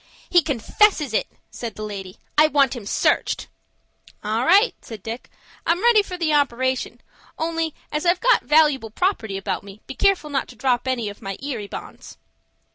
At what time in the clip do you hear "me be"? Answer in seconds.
9.63-9.93